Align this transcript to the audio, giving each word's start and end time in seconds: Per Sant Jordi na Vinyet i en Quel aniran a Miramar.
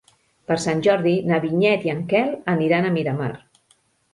Per 0.51 0.55
Sant 0.61 0.79
Jordi 0.87 1.13
na 1.31 1.39
Vinyet 1.43 1.85
i 1.89 1.93
en 1.95 2.01
Quel 2.15 2.33
aniran 2.55 2.89
a 2.89 2.93
Miramar. 2.97 3.33